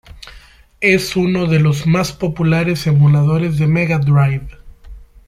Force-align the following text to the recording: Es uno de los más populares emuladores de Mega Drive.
Es 0.79 1.15
uno 1.15 1.45
de 1.45 1.59
los 1.59 1.85
más 1.85 2.11
populares 2.11 2.87
emuladores 2.87 3.59
de 3.59 3.67
Mega 3.67 3.99
Drive. 3.99 4.47